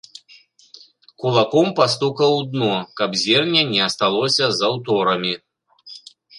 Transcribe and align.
Кулаком 1.23 1.67
пастукаў 1.81 2.31
у 2.39 2.41
дно, 2.55 2.71
каб 3.01 3.09
зерне 3.27 3.61
не 3.75 3.81
асталося 3.91 4.45
за 4.59 4.67
ўторамі. 4.77 5.33